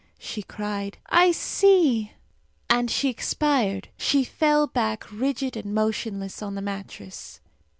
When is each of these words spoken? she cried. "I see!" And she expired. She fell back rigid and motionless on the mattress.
she 0.17 0.41
cried. 0.41 0.97
"I 1.11 1.31
see!" 1.31 2.13
And 2.71 2.89
she 2.89 3.07
expired. 3.07 3.89
She 3.97 4.23
fell 4.23 4.65
back 4.65 5.05
rigid 5.11 5.55
and 5.55 5.75
motionless 5.75 6.41
on 6.41 6.55
the 6.55 6.61
mattress. 6.63 7.39